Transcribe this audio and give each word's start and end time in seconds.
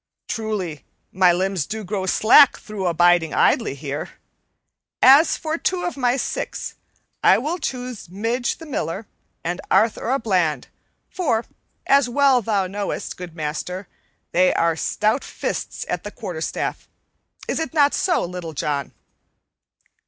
Truly, 0.27 0.83
my 1.11 1.31
limbs 1.31 1.67
do 1.67 1.83
grow 1.83 2.07
slack 2.07 2.57
through 2.57 2.87
abiding 2.87 3.35
idly 3.35 3.75
here. 3.75 4.09
As 4.99 5.37
for 5.37 5.59
two 5.59 5.83
of 5.83 5.95
my 5.95 6.17
six, 6.17 6.73
I 7.23 7.37
will 7.37 7.59
choose 7.59 8.09
Midge 8.09 8.57
the 8.57 8.65
Miller 8.65 9.05
and 9.43 9.61
Arthur 9.69 10.09
a 10.09 10.17
Bland, 10.17 10.69
for, 11.11 11.45
as 11.85 12.09
well 12.09 12.41
thou 12.41 12.65
knowest, 12.65 13.15
good 13.15 13.35
master, 13.35 13.87
they 14.31 14.51
are 14.55 14.75
stout 14.75 15.23
fists 15.23 15.85
at 15.87 16.03
the 16.03 16.09
quarterstaff. 16.09 16.89
Is 17.47 17.59
it 17.59 17.71
not 17.71 17.93
so, 17.93 18.25
Little 18.25 18.53
John?" 18.53 18.93